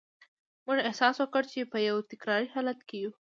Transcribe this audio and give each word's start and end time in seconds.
موږ 0.65 0.79
احساس 0.87 1.15
وکړ 1.19 1.43
چې 1.51 1.69
په 1.71 1.77
یو 1.87 1.95
تکراري 2.11 2.47
حالت 2.55 2.79
کې 2.87 2.95
یو 3.03 3.11